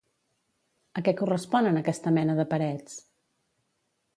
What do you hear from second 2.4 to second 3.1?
de parets?